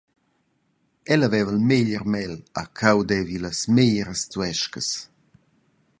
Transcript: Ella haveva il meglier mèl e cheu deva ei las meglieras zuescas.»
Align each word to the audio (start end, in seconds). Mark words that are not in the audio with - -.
Ella 1.13 1.25
haveva 1.29 1.51
il 1.55 1.61
meglier 1.71 2.05
mèl 2.13 2.33
e 2.61 2.63
cheu 2.77 2.99
deva 3.09 3.29
ei 3.33 3.39
las 3.43 3.59
meglieras 3.75 4.21
zuescas.» 4.33 4.89